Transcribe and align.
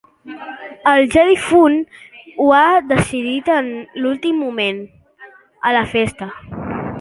El 0.91 1.01
ja 1.15 1.25
difunt 1.31 1.75
ho 2.45 2.47
ha 2.61 2.63
decidit 2.93 3.53
en 3.57 3.69
l'últim 4.01 4.41
moment, 4.47 4.81
a 5.71 5.77
la 5.79 5.85
festa. 5.95 6.31